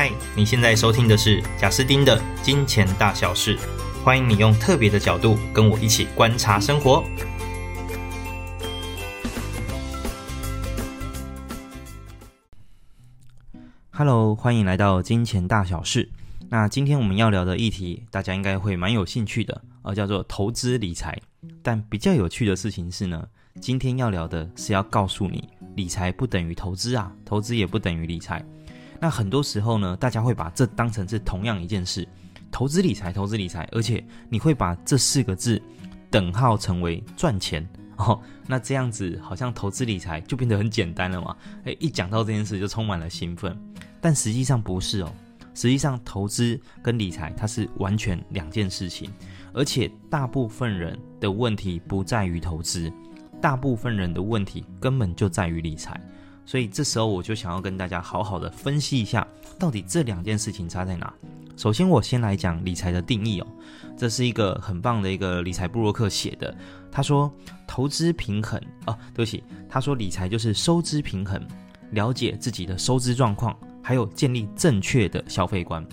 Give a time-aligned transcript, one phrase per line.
[0.00, 3.58] 嗨，你现在收听的是贾斯丁的金钱大小事，
[4.04, 7.02] 欢迎你用特别的角度跟我一起观察生活。
[13.90, 16.08] Hello，欢迎来到金钱大小事。
[16.48, 21.20] 那今天我们要聊的议题，大家应该会蛮有兴趣的，呃，叫做投资理财。
[21.60, 23.26] 但比较有趣的事情是呢，
[23.60, 28.40] 今天要聊的是要告诉你，理财不等于投资啊，投资也不等于理财。
[29.00, 32.06] 那很多时候呢，大家会把这当成是同样一件事，
[32.50, 35.60] 投资理财，投资理财，而且你会把这四个字
[36.10, 37.66] 等号成为赚钱
[37.96, 38.20] 哦。
[38.46, 41.36] 那这样子好像投资理财就变得很简单了嘛？
[41.64, 43.56] 诶，一讲到这件事就充满了兴奋，
[44.00, 45.12] 但实际上不是哦。
[45.54, 49.10] 实际上，投资跟理财它是完全两件事情，
[49.52, 52.92] 而且大部分人的问题不在于投资，
[53.40, 56.00] 大部分人的问题根本就在于理财。
[56.48, 61.12] 所以这时候我就想要跟大家好好的分析一下，到底这两件事情差在哪。
[61.58, 63.46] 首先，我先来讲理财的定义哦，
[63.98, 66.56] 这是一个很棒的一个理财布洛克写的。
[66.90, 67.30] 他说，
[67.66, 71.38] 投资平衡哦，对不起，他说理财就是收支平衡，
[71.90, 75.86] 了解自己的收支状况，还有建立正确的消费观。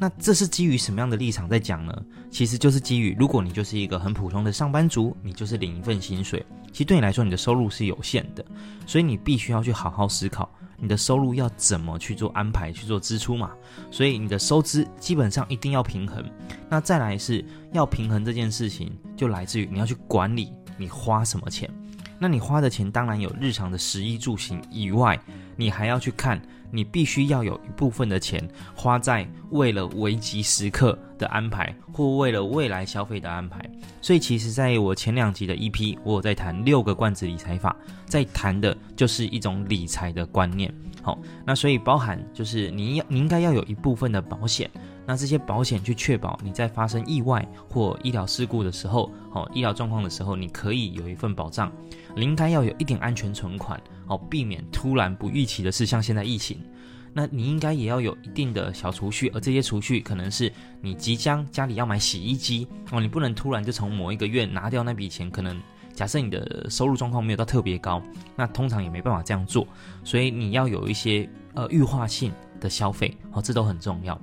[0.00, 1.92] 那这是基于什么样的立场在讲呢？
[2.30, 8.44] 其实就是基于，如果你就是一个很普通的上班族，你就是领一份薪水，其实对你来说，你的收入是有限的，
[8.86, 13.50] 所以你必须要去好好思考，你的收入要怎么去做安排、去做支出嘛。
[13.90, 16.24] 所以你的收支基本上一定要平衡。
[16.68, 21.68] 那再来是要平衡这件事情，就来自于你要去管理你花什么钱。
[22.18, 25.18] 那你花的钱当然有日常的食衣住行以外，
[25.56, 26.40] 你还要去看。
[26.70, 33.58] 你必须要有一部分的钱花在为了危急时刻的安排，或为了未来消费的安排。
[34.02, 40.70] 所以，其实在我前两集的 EP，我有在谈六个罐子理财法，在谈的就是一种理财的观念。
[41.02, 44.70] 好，那所以包含就是你要你应该要有一部分的保险。
[45.08, 51.72] 那这些保险去确保你在发生意外或医疗事故的时候，哦，医疗状况的时候，你可以有一份保障。
[52.14, 56.62] 你应该要有一点安全存款，哦，避免突然不预期的事，像现在疫情。
[57.14, 60.52] 那你应该也要有一定的小储蓄，而这些储蓄可能是
[60.82, 65.30] 你即将家里要买洗衣机，哦，你不能突然就从某一个月拿掉那笔钱。
[65.30, 65.58] 可能
[65.94, 68.02] 假设你的收入状况没有到特别高，
[68.36, 69.66] 那通常也没办法这样做。
[70.04, 72.30] 所以你要有一些呃预化性
[72.60, 74.20] 的消费，哦，这都很重要。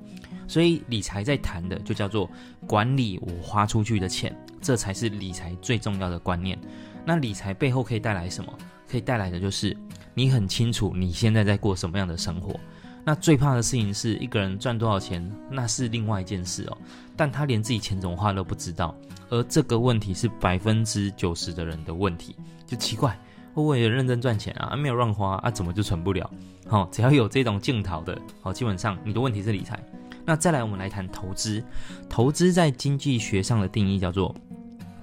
[0.48, 2.30] 所以理财在谈的就叫做
[2.68, 6.60] 管理我花出去的钱，这才是理财最重要的观念。
[7.06, 8.54] 那理财背后可以带来什么？
[8.90, 9.76] 可以带来的就是
[10.14, 12.60] 你很清楚你现在在过什么样的生活。
[13.04, 16.78] 那最怕的事情是一个人赚多少钱，那是另外一件事哦。
[17.16, 18.96] 但他连自己钱怎么花都不知道，
[19.30, 22.36] 而这个问题是百分之九十的人的问题，
[22.66, 23.16] 就奇怪，
[23.54, 26.28] 我也认真赚钱啊，没有乱花啊，怎么就存不了？
[26.68, 29.80] 好、哦，只要有这种镜头的，好、哦，基本上你的问题是理财。
[30.26, 31.64] 那再来，我们来谈投资。
[32.10, 34.34] 投资在经济学上的定义叫做：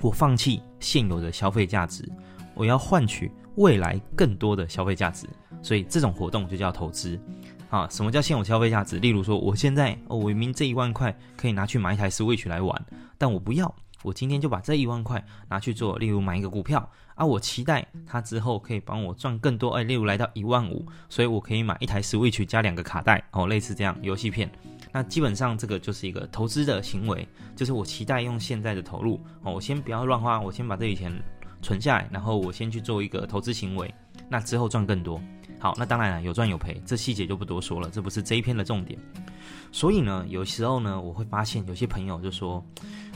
[0.00, 2.10] 我放弃现有的消费价值，
[2.55, 5.28] 我要换取未来更多的消费价值。
[5.62, 7.19] 所以这种活动就叫投资。
[7.71, 8.99] 啊，什么叫现有消费价值？
[8.99, 12.84] 例如说，我现在哦，我明明这一万块可以拿去买一台 Switch 来玩，
[13.16, 13.72] 但我不要。
[14.03, 24.50] 我今天就把这一万块拿去做，例如买一个股票啊，我期待它之后可以帮我赚更多，哎，例如来到一万五，所以我可以买一台 Switch 加两个卡带哦，类似这样游戏片。
[24.93, 27.27] 那基本上这个就是一个投资的行为，
[27.57, 31.13] 就是我期待用现在的投入哦，我先不要乱花，我先把这笔钱
[31.63, 33.93] 存下来，然后我先去做一个投资行为，
[34.29, 35.21] 那之后赚更多。
[35.59, 38.99] 好，那当然了，有赚有赔，这细节就不多说了，这不是这一篇的重点。
[39.73, 42.65] 所以呢，有时候呢，我会发现有些朋友就说，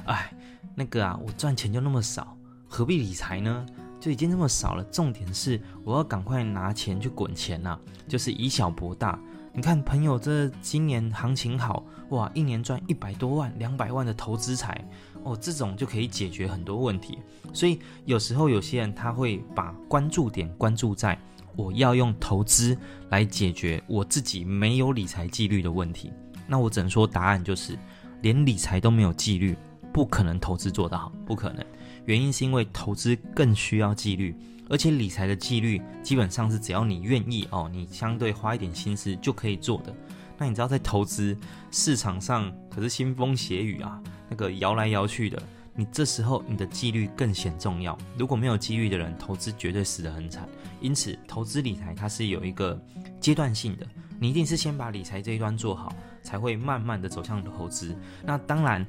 [0.07, 0.33] 哎。
[0.79, 2.37] 那个啊，我赚钱就那么少，
[2.69, 3.65] 何必理财呢？
[3.99, 4.85] 就已经那么少了。
[4.93, 9.19] 重点是我要赶快拿钱去滚钱呐、啊，就是以小博大。
[9.57, 14.87] 你看朋友这今年行情好哇，一年赚一百多万、两百万的投资财
[15.23, 17.21] 哦，这种就可以解决很多问题。
[17.55, 21.19] 所以有时候有些人他会把关注点关注在
[21.57, 22.77] 我要用投资
[23.09, 26.13] 来解决我自己没有理财纪律的问题。
[26.47, 27.79] 那我只能说答案就是
[28.21, 29.57] 连理财都没有纪律。
[29.91, 31.65] 不可能投资做得好，不可能。
[32.07, 34.35] 原因是因为投资更需要纪律，
[34.69, 39.95] 而且理财的纪律基本上是只要你愿意哦，你相对花一点心思就可以做的。
[40.39, 41.37] 那你知道在投资
[41.71, 45.43] 市场上可是腥风血雨啊，那个摇来摇去的，
[45.75, 47.97] 你这时候你的纪律更显重要。
[48.17, 50.49] 如果没有纪律的人，投资绝对死得很惨。
[50.81, 52.81] 因此，投资理财它是有一个
[53.19, 53.87] 阶段性的，
[54.21, 55.93] 你一定是先把理财这一端做好，
[56.27, 57.97] 才会慢慢的走向投资。
[58.25, 58.85] 那当然。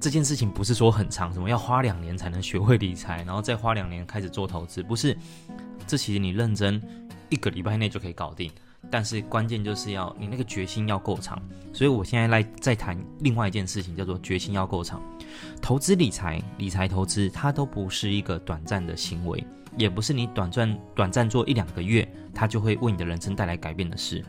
[0.00, 5.16] 这件事情不是说很长，什么要花两年才能学会理财，然后再花两年开始做投资，不是。
[5.86, 6.82] 这其实你认真
[7.28, 8.50] 一个礼拜内就可以搞定，
[8.90, 11.40] 但是关键就是要你那个决心要够长。
[11.72, 15.00] 所以我现在来再谈另外一件事情，叫做决心要够长。
[15.60, 19.46] 投资理财、理财投资，它都不是一个短暂的行为，
[19.78, 24.24] 也不是你短暂短暂做一两个月，它就会为你的人生带来改变的事。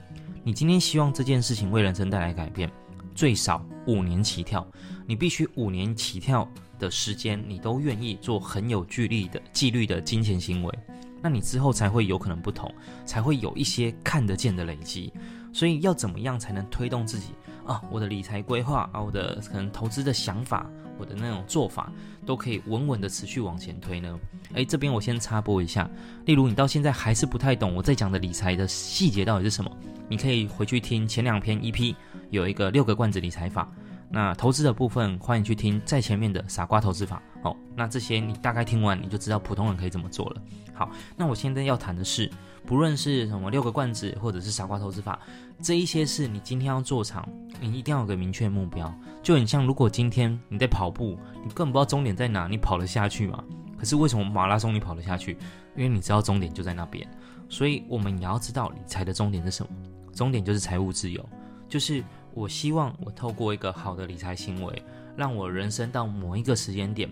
[0.45, 2.69] 你今天希望这件事情为人生带来改变，
[3.15, 4.67] 最少五年起跳，
[5.07, 6.45] 你必须五年起跳
[6.77, 10.79] 的时间，你都愿意做很有纪律的纪律的金钱行为。
[11.21, 12.69] 那你之后才会有可能不同，
[13.05, 15.13] 才会有一些看得见的累积。
[15.53, 17.27] 所以要怎么样才能推动自己
[17.65, 17.81] 啊？
[17.89, 21.91] 我的理财规划啊，我的可能投资的想法，我的那种做法，
[22.25, 24.19] 都可以稳稳的持续往前推呢？
[24.53, 25.89] 哎，这边我先插播一下，
[26.25, 29.71] 例如你到现在还是不太懂我在讲的理财的细节到底是什么，
[30.09, 31.95] 你可以回去听前两篇 EP，
[32.31, 33.71] 有一个六个罐子理财法。
[34.15, 37.19] 那投资的部分，欢迎去听在前面的傻瓜投资法。
[37.41, 40.41] 哦，那这些你大概听完，你就知道普通人可以怎么做了。
[40.71, 40.87] 好，
[41.17, 42.29] 那我现在要谈的是，
[42.63, 45.19] 不论是什么六个罐子，或者是傻瓜投资法，
[45.63, 47.27] 这一些是你今天要做场，
[47.59, 48.93] 你一定要有个明确目标。
[49.23, 53.43] 就很像，如果今天你在跑步，你根本不知道终点在哪，你跑得下去吗？
[53.79, 55.35] 可是为什么马拉松你跑得下去？
[55.75, 57.05] 因为你知道终点就在那边。
[57.49, 59.71] 所以我们也要知道理财的终点是什么？
[60.13, 61.27] 终点就是财务自由，
[61.67, 62.03] 就是。
[62.33, 64.83] 我希望我透过一个好的理财行为，
[65.15, 67.09] 让我人生到某一个时间点，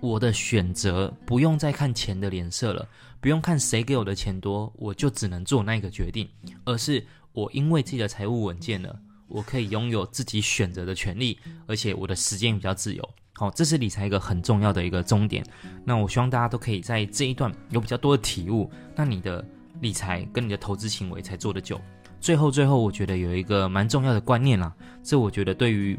[0.00, 2.86] 我的选择不用再看钱的脸色了，
[3.20, 6.28] 不用看谁给我的钱多，我就只能做那个决定，
[6.64, 8.98] 而是我因为自己的财务稳健了，
[9.28, 13.08] 我可以拥有自己选择的权利，而且我的时间比较自由。
[13.36, 15.44] 好，这是理财一个很重要的一个终点。
[15.84, 19.44] 那我希望大家都可以在这一段有比较多的体悟，那你的
[19.80, 21.80] 理财跟你的投资行为才做得久。
[22.24, 25.94] 最后，最后，我觉得有一个蛮重要的观念啦，这我觉得对于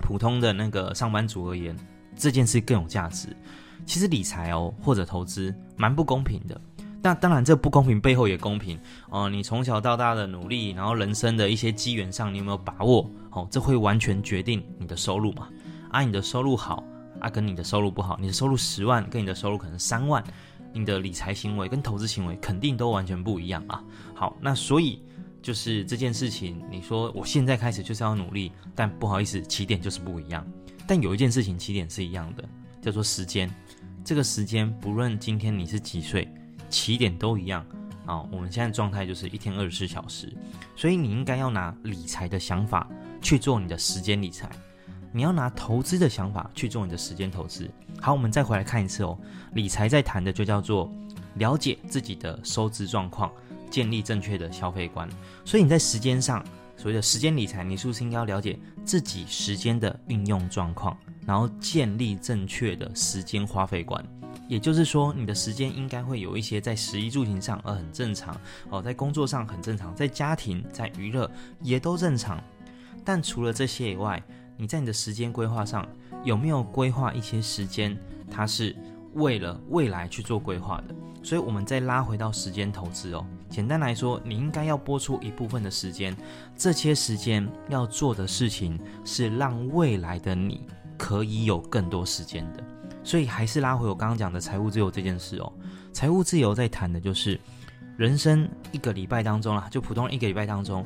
[0.00, 1.76] 普通的那个上班族而言，
[2.16, 3.28] 这件事更有价值。
[3.86, 6.60] 其实理财哦，或者投资，蛮不公平的。
[7.00, 8.76] 但当然，这不公平背后也公平
[9.10, 13.08] 哦、你从小到大的努力，然后人生的一些机缘上，你有没有把握？
[13.30, 15.48] 哦，这会完全决定你的收入嘛。
[15.92, 16.82] 啊，你的收入好
[17.20, 20.20] 啊，跟你的收入不好，你的收入十万，跟你的收入可能三万，
[20.72, 23.80] 你的理财行为跟投资行为肯定都完全不一样啊。
[24.16, 25.00] 好，那所以。
[25.44, 30.42] 就是这件事情，你说我现在开始就是要努力，但不好意思，起点就是不一样。
[30.86, 32.42] 但有一件事情起点是一样的，
[32.80, 33.54] 叫做时间。
[34.02, 36.26] 这个时间不论今天你是几岁，
[36.70, 37.62] 起点都一样
[38.06, 38.22] 啊。
[38.32, 40.32] 我们现在状态就是一天二十四小时，
[40.74, 42.88] 所以你应该要拿理财的想法
[43.20, 44.48] 去做你的时间理财，
[45.12, 47.70] 你要拿投资的想法去做你的时间投资。
[48.00, 49.18] 好，我们再回来看一次哦。
[49.52, 50.90] 理财在谈的就叫做
[51.34, 53.30] 了解自己的收支状况。
[53.74, 55.08] 建立正确的消费观，
[55.44, 56.40] 所以你在时间上，
[56.76, 64.00] 所谓的时间理财，你是不是应该要了解自己时间的运用状况，然后建立正确的时间花费观？
[64.46, 68.40] 也就是说，你的时间应该会有一些在食衣住行上，而很正常
[68.70, 71.28] 哦，在工作上很正常，在家庭、在娱乐
[71.60, 72.40] 也都正常。
[73.04, 74.22] 但除了这些以外，
[74.56, 75.84] 你在你的时间规划上
[76.22, 77.98] 有没有规划一些时间？
[78.30, 78.76] 它是
[79.14, 80.94] 为了未来去做规划的？
[81.22, 83.26] 所以，我们再拉回到时间投资哦。
[83.48, 86.14] 简单来说，你应该要拨出一部分的时间，
[86.54, 90.66] 这些时间要做的事情是让未来的你
[90.98, 92.62] 可以有更多时间的。
[93.02, 95.50] 所以，还是拉回我刚刚讲的财务自由这件事哦。
[95.92, 97.40] 财务自由在谈的就是
[97.96, 100.84] 人生一个礼拜当中啦，就普通人一个礼拜当中，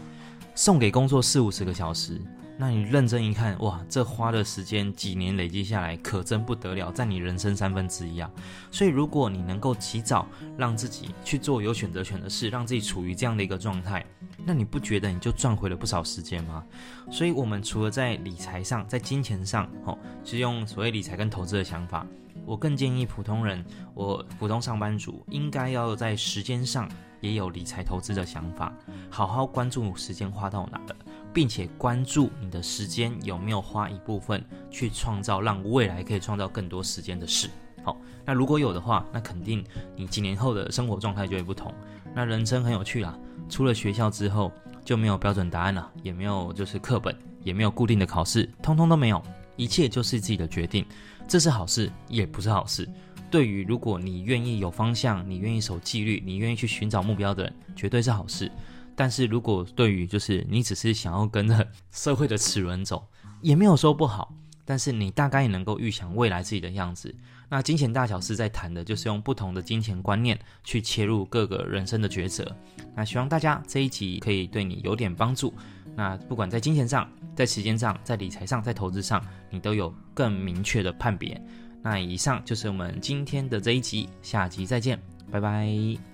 [0.55, 2.21] 送给工作四五十个小时。
[2.61, 8.29] 那你认真一看，哇，这花的时间几年累积下来，可真不得了，占你人生三分之一啊！
[8.73, 14.05] 所以，如果你能够及早让自己去做有选择权的事，让自己处于这样的一个状态，
[14.45, 16.65] 那你不觉得你就赚回了不少时间吗？
[17.13, 22.05] 所以，我们除了在理财上，在金钱上，哦，是用所谓理财跟投资的想法，
[22.45, 26.89] 我更建议普通人，我普通上班族应该要在时间上
[27.21, 28.73] 也有理财投资的想法，
[29.09, 30.97] 好好关注时间花到哪了。
[31.39, 37.49] 并且关注你的时间有没有花一部分去创造让未来可以创造更多时间的事。
[37.85, 39.65] 好，那如果有的话，那肯定
[39.95, 41.73] 你几年后的生活状态就会不同。
[42.13, 43.17] 那人生很有趣啦，
[43.49, 44.51] 出了学校之后
[44.85, 49.23] 就没有标准答案了，也没有就是课本，也没有固定的考试，通通都没有，
[49.55, 50.85] 一切就是自己的决定。
[51.29, 52.89] 这是好事，也不是好事。
[53.31, 58.51] 对于如果你愿意有方向，你愿意守纪律，你愿意去寻找目标的人，绝对是好事。
[58.99, 63.07] 但是如果对于就是你只是想要跟着 社会的齿轮走，
[63.43, 64.35] 也没有说不好。
[64.65, 67.15] 但是你大概也能够预想未来自己的样子。
[67.49, 72.45] 那金钱大小是在谈的就是用不同的金钱观念去切入各个人生的抉择。
[72.95, 75.55] 那希望大家这一集可以对你有点帮助。
[75.95, 81.41] 那不管在金钱上、在时间上、在理财上、在投资上，你都有更明确的判别。
[81.81, 85.01] 那以上就是我们今天的这一集，下集再见，
[85.31, 86.08] 拜拜。